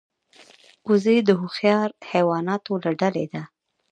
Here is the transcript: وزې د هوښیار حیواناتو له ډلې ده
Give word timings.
وزې 0.89 1.17
د 1.27 1.29
هوښیار 1.39 1.89
حیواناتو 2.11 2.73
له 2.83 2.91
ډلې 3.01 3.25
ده 3.33 3.41